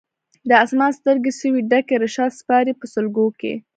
[0.49, 3.53] د اسمان سترګي سوې ډکي رشاد سپاري په سلګو کي